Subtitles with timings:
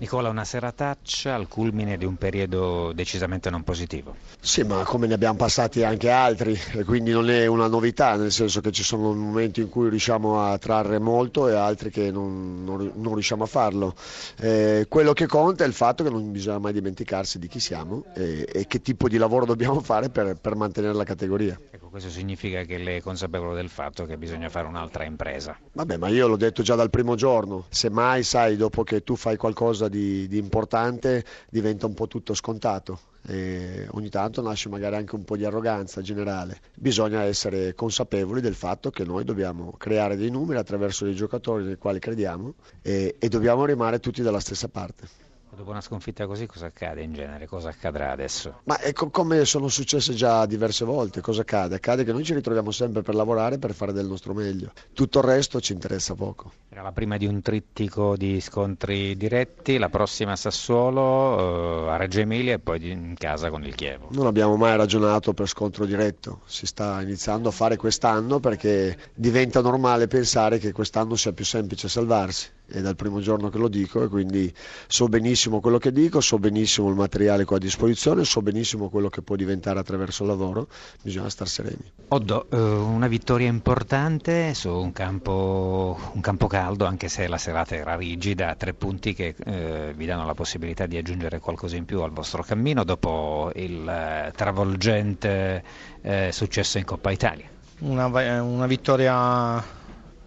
[0.00, 4.16] Nicola, una serataccia al culmine di un periodo decisamente non positivo.
[4.40, 8.32] Sì, ma come ne abbiamo passati anche altri, e quindi non è una novità, nel
[8.32, 12.64] senso che ci sono momenti in cui riusciamo a trarre molto e altri che non,
[12.64, 13.94] non, non riusciamo a farlo.
[14.38, 18.06] Eh, quello che conta è il fatto che non bisogna mai dimenticarsi di chi siamo
[18.14, 21.60] e, e che tipo di lavoro dobbiamo fare per, per mantenere la categoria.
[21.70, 25.58] Ecco, questo significa che lei è consapevole del fatto che bisogna fare un'altra impresa.
[25.72, 29.14] Vabbè, ma io l'ho detto già dal primo giorno, se mai sai dopo che tu
[29.14, 33.00] fai qualcosa di, di importante diventa un po' tutto scontato.
[33.26, 36.58] E ogni tanto nasce magari anche un po' di arroganza generale.
[36.74, 41.76] Bisogna essere consapevoli del fatto che noi dobbiamo creare dei numeri attraverso dei giocatori nei
[41.76, 45.28] quali crediamo e, e dobbiamo rimanere tutti dalla stessa parte.
[45.60, 47.46] Dopo una sconfitta così cosa accade in genere?
[47.46, 48.60] Cosa accadrà adesso?
[48.64, 51.74] Ma è co- come sono successe già diverse volte, cosa accade?
[51.74, 54.72] Accade che noi ci ritroviamo sempre per lavorare per fare del nostro meglio.
[54.94, 56.50] Tutto il resto ci interessa poco.
[56.70, 61.96] Era la prima di un trittico di scontri diretti, la prossima a Sassuolo, eh, a
[61.98, 64.08] Reggio Emilia e poi in casa con il Chievo.
[64.12, 69.60] Non abbiamo mai ragionato per scontro diretto, si sta iniziando a fare quest'anno perché diventa
[69.60, 74.02] normale pensare che quest'anno sia più semplice salvarsi è dal primo giorno che lo dico
[74.02, 74.52] e quindi
[74.86, 78.88] so benissimo quello che dico, so benissimo il materiale che ho a disposizione, so benissimo
[78.88, 80.68] quello che può diventare attraverso il lavoro,
[81.02, 81.92] bisogna stare sereni.
[82.08, 87.74] Oddo, eh, una vittoria importante su un campo, un campo, caldo, anche se la serata
[87.74, 92.00] era rigida, tre punti che eh, vi danno la possibilità di aggiungere qualcosa in più
[92.00, 95.62] al vostro cammino dopo il eh, travolgente
[96.02, 97.46] eh, successo in Coppa Italia.
[97.80, 98.06] Una,
[98.42, 99.78] una vittoria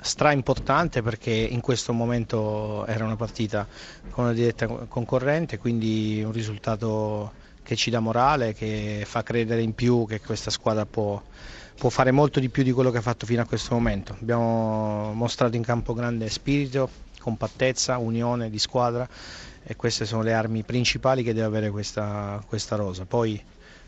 [0.00, 3.66] stra importante perché in questo momento era una partita
[4.10, 9.74] con una diretta concorrente, quindi un risultato che ci dà morale, che fa credere in
[9.74, 11.22] più che questa squadra può,
[11.76, 14.16] può fare molto di più di quello che ha fatto fino a questo momento.
[14.20, 16.88] Abbiamo mostrato in campo grande spirito,
[17.20, 19.06] compattezza, unione di squadra
[19.62, 23.04] e queste sono le armi principali che deve avere questa, questa rosa.
[23.04, 23.40] Poi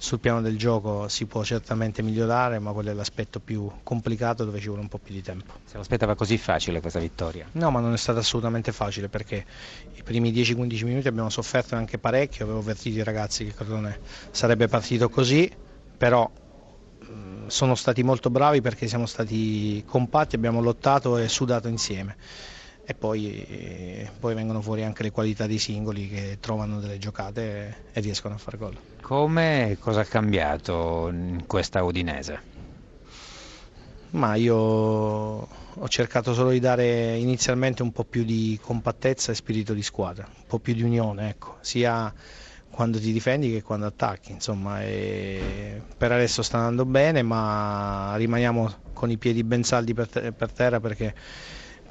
[0.00, 4.60] sul piano del gioco si può certamente migliorare, ma quello è l'aspetto più complicato dove
[4.60, 5.54] ci vuole un po' più di tempo.
[5.64, 7.46] Se l'aspettava così facile questa vittoria?
[7.52, 9.44] No, ma non è stata assolutamente facile perché
[9.94, 13.98] i primi 10-15 minuti abbiamo sofferto anche parecchio, avevo avvertito i ragazzi che Crotone
[14.30, 15.50] sarebbe partito così,
[15.96, 16.30] però
[17.48, 22.16] sono stati molto bravi perché siamo stati compatti, abbiamo lottato e sudato insieme
[22.90, 28.00] e poi, poi, vengono fuori anche le qualità dei singoli che trovano delle giocate e
[28.00, 28.78] riescono a fare gol.
[29.02, 32.40] Come cosa ha cambiato in questa Udinese?
[34.12, 39.74] Ma io ho cercato solo di dare inizialmente un po' più di compattezza e spirito
[39.74, 42.10] di squadra, un po' più di unione, ecco, sia
[42.70, 44.32] quando ti difendi che quando attacchi.
[44.32, 50.52] Insomma, per adesso sta andando bene, ma rimaniamo con i piedi ben saldi per, per
[50.52, 51.14] terra perché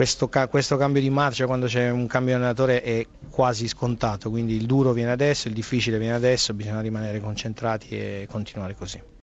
[0.00, 4.54] questo, questo, cambio di marcia quando c'è un cambio di allenatore è quasi scontato, quindi
[4.54, 9.18] il duro viene adesso, il difficile viene adesso, bisogna rimanere concentrati e continuare così.